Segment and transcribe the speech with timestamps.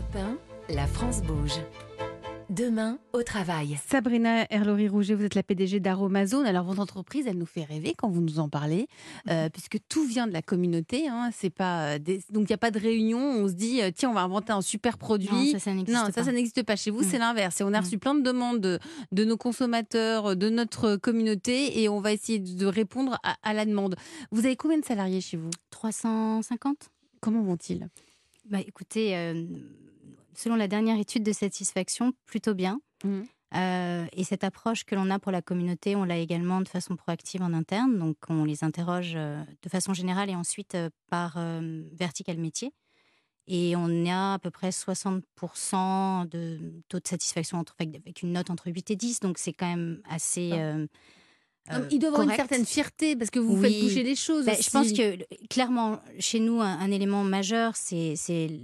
[0.00, 0.16] Europe
[0.70, 1.52] 1, la France bouge.
[2.48, 3.78] Demain, au travail.
[3.86, 6.46] Sabrina Erlori-Rouget, vous êtes la PDG d'Aromazone.
[6.46, 8.88] Alors, votre entreprise, elle nous fait rêver quand vous nous en parlez,
[9.28, 11.06] euh, puisque tout vient de la communauté.
[11.06, 11.28] hein.
[11.36, 13.18] C'est pas euh, des- Donc, il n'y a pas de réunion.
[13.20, 15.28] On se dit, euh, tiens, on va inventer un super produit.
[15.30, 16.12] Non, ça, ça n'existe pas.
[16.12, 16.76] ça, ça n'existe pas.
[16.76, 17.08] Chez vous, Mm.
[17.10, 17.60] c'est l'inverse.
[17.60, 17.84] Et on a Mm.
[17.84, 18.78] reçu plein de demandes de,
[19.12, 23.66] de nos consommateurs, de notre communauté, et on va essayer de répondre à, à la
[23.66, 23.96] demande.
[24.30, 25.50] Vous avez combien de salariés chez vous?
[25.70, 26.88] 350
[27.20, 27.88] Comment vont-ils?
[28.48, 29.44] Bah, Écoutez, euh,
[30.34, 32.80] selon la dernière étude de satisfaction, plutôt bien.
[33.04, 33.26] Mhm.
[33.56, 36.96] Euh, et cette approche que l'on a pour la communauté, on l'a également de façon
[36.96, 37.98] proactive en interne.
[37.98, 41.38] Donc, on les interroge euh, de façon générale et ensuite euh, par
[41.92, 42.72] vertical métier.
[43.48, 48.50] Et on a à peu près 60% de taux de satisfaction entre, avec une note
[48.50, 49.20] entre 8 et 10.
[49.20, 50.52] Donc, c'est quand même assez.
[51.70, 53.70] Euh, Non, euh, Ils doivent avoir une certaine fierté parce que vous Oui.
[53.72, 54.44] faites bouger les choses.
[54.46, 54.94] Ben, je pense aussi.
[54.94, 58.14] que clairement, chez nous, un, un élément majeur, c'est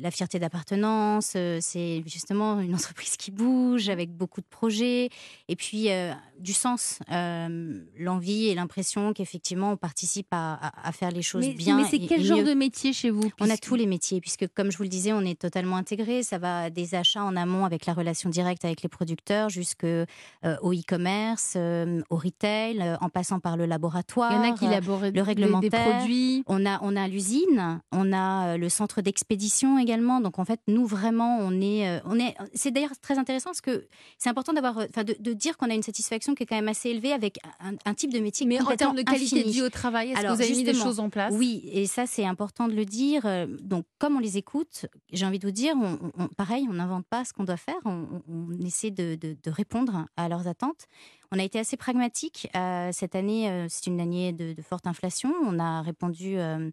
[0.01, 1.33] la fierté d'appartenance.
[1.37, 5.09] euh, C'est justement une entreprise qui bouge avec beaucoup de projets
[5.49, 10.93] et puis euh, du sens, euh, l'envie et l'impression qu'effectivement on participe à, à- à
[10.93, 11.77] faire les choses Mais, bien.
[11.79, 12.45] mais c'est quel et genre mieux.
[12.45, 15.13] de métier chez vous On a tous les métiers, puisque comme je vous le disais,
[15.13, 16.23] on est totalement intégré.
[16.23, 20.05] Ça va des achats en amont avec la relation directe avec les producteurs, jusqu'au
[20.45, 24.33] e-commerce, euh, au retail, euh, en passant par le laboratoire.
[24.33, 25.97] Il y en a qui euh, des- des, réglementaire.
[25.99, 26.43] produits.
[26.47, 30.21] on a, on a l'usine, on a euh, le centre d'expédition également.
[30.21, 32.35] Donc en fait, nous vraiment, on est, euh, on est.
[32.55, 33.87] C'est d'ailleurs très intéressant parce que
[34.19, 36.57] c'est important d'avoir, euh, enfin, de, de dire qu'on a une satisfaction qui est quand
[36.57, 39.49] même assez élevée avec un, un type de métier Mais en termes de qualité de
[39.51, 41.33] vie au travail, est-ce que vous avez mis des choses en place?
[41.37, 43.23] Oui, et ça c'est important de le dire.
[43.27, 46.75] Euh, Donc comme on les écoute, j'ai envie de vous dire, on, on- pareil, on
[46.75, 50.29] n'invente pas ce qu'on doit faire, on, on- on essaie de, de- de répondre à
[50.29, 50.87] leurs attentes.
[51.33, 52.49] On a été assez pragmatique.
[52.57, 55.33] Euh, cette année, euh, c'est une année de, forte inflation.
[55.45, 56.71] On a répondu euh,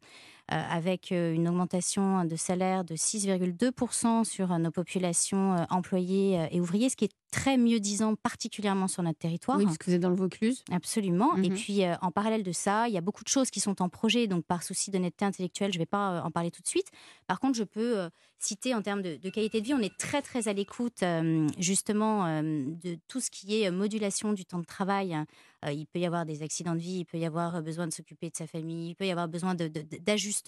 [0.54, 6.48] avec euh, une augmentation de salaire de 6,2% sur euh, nos populations euh, employées euh,
[6.52, 9.58] et ouvriers, ce qui est très mieux disant, particulièrement sur notre territoire.
[9.58, 10.64] Oui, parce que vous êtes dans le Vaucluse.
[10.72, 11.36] Absolument.
[11.38, 11.56] Et Mhm.
[11.56, 13.90] puis, euh, en parallèle de ça, il y a beaucoup de choses qui sont en
[13.90, 14.28] projet.
[14.28, 16.88] Donc, par souci d'honnêteté intellectuelle, je ne vais pas euh, en parler tout de suite.
[17.25, 19.97] Par contre, je peux euh, citer en termes de, de qualité de vie, on est
[19.97, 22.41] très, très à l'écoute, euh, justement, euh,
[22.84, 25.18] de tout ce qui est euh, modulation du temps de travail.
[25.66, 27.88] Euh, il peut y avoir des accidents de vie, il peut y avoir euh, besoin
[27.88, 29.70] de s'occuper de sa famille, il peut y avoir besoin de-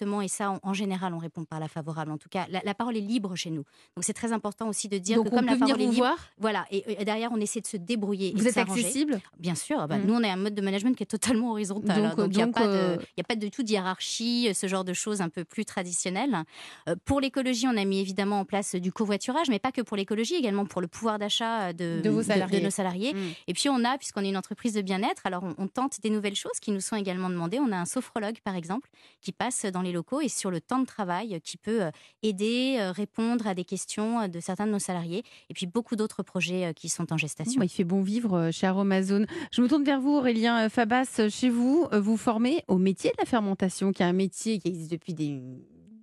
[0.00, 0.22] de- de-.
[0.22, 2.10] Et ça, en, en général, on répond par la favorable.
[2.10, 3.64] En tout cas, la, la parole est libre chez nous.
[3.96, 5.82] Donc, c'est très important aussi de dire Donc que on comme peut la venir parole
[5.82, 6.16] est libre, voir?
[6.38, 6.66] voilà.
[6.70, 8.32] Et, et derrière, on essaie de se débrouiller.
[8.36, 9.20] Vous de êtes accessible?
[9.38, 10.06] Bien sûr, bah, Mm.
[10.06, 12.04] nous on est un mode de management qui est totalement horizontal.
[12.04, 13.70] hein, Donc, Donc il n'y a, donc, pas euh, de- a pas du tout de
[13.70, 16.36] hiérarchie, euh, ce genre de choses un peu plus traditionnelles.
[16.88, 19.96] Euh, pour l'écologie, on a mis évidemment en place du covoiturage, mais pas que pour
[19.96, 22.22] l'écologie, également pour le pouvoir d'achat de, De nos
[22.70, 23.14] salariés.
[23.14, 23.18] Mm.
[23.48, 26.10] Et puis on a, puisqu'on est une entreprise de bien-être, alors on, on tente des
[26.10, 27.58] nouvelles choses qui nous sont également demandées.
[27.60, 28.88] On a un sophrologue, par exemple,
[29.20, 31.90] qui passe dans les locaux et sur le temps de travail, qui peut euh,
[32.22, 35.22] aider, euh, répondre à des questions euh, de certains de nos salariés.
[35.50, 37.62] Et puis beaucoup d'autres projets qui sont en gestation.
[37.62, 39.26] Il fait bon vivre chez Aromazone.
[39.52, 41.28] Je me tourne vers vous, Aurélien Fabas.
[41.30, 44.90] Chez vous, vous formez au métier de la fermentation, qui est un métier qui existe
[44.90, 45.40] depuis des,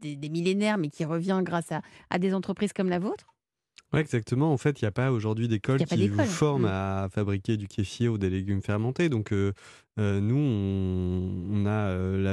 [0.01, 3.25] des- des millénaires, mais qui revient grâce à, à des entreprises comme la vôtre?
[3.94, 4.51] Ouais, exactement.
[4.51, 6.66] En fait, il n'y a pas aujourd'hui d'école qui vous forme Mm.
[6.66, 9.07] à fabriquer du kéfir ou des légumes fermentés.
[9.07, 9.53] Donc, euh,
[10.00, 11.43] euh, nous, on,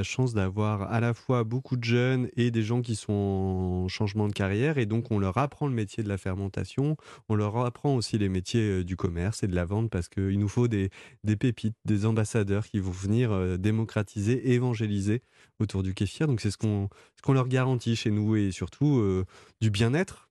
[0.00, 3.88] la chance d'avoir à la fois beaucoup de jeunes et des gens qui sont en
[3.88, 4.78] changement de carrière.
[4.78, 6.97] Et donc, on leur apprend le métier de la fermentation.
[7.28, 10.38] On leur apprend aussi les métiers euh, du commerce et de la vente parce qu'il
[10.38, 10.88] nous faut des,
[11.22, 15.21] des pépites, des ambassadeurs qui vont venir euh, démocratiser, évangéliser
[15.59, 16.27] autour du kéfir.
[16.27, 19.27] Donc, c'est ce qu'on ce qu'on leur garantit chez nous et surtout euh,
[19.61, 20.31] du bien-être.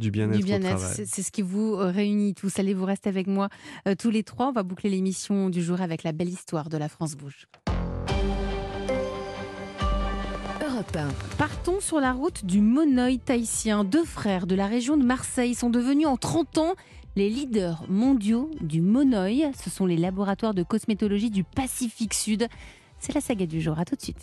[0.00, 0.40] Du bien-être
[0.76, 1.06] travail.
[1.06, 2.58] c'est ce qui vous réunit tous.
[2.58, 3.48] Allez, vous restez avec moi
[3.86, 4.48] euh, tous les trois.
[4.48, 7.46] On va boucler l'émission du jour avec la belle histoire de la France Bouge.
[10.74, 11.08] Europe 1,
[11.38, 13.84] Partons sur la route du monoï tahitien.
[13.84, 16.74] Deux frères de la région de Marseille sont devenus en 30 ans
[17.14, 19.48] les leaders mondiaux du monoï.
[19.62, 22.48] Ce sont les laboratoires de cosmétologie du Pacifique Sud.
[22.98, 23.78] C'est la saga du jour.
[23.78, 24.12] À tout de suite.